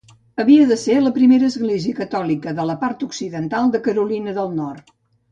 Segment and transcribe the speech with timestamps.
[0.43, 4.91] Havia de ser la primera església catòlica de la part occidental de Carolina del Nord.